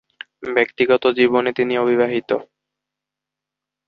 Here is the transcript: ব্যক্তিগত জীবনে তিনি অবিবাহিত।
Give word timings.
ব্যক্তিগত 0.55 1.03
জীবনে 1.11 1.51
তিনি 1.53 1.73
অবিবাহিত। 1.77 2.29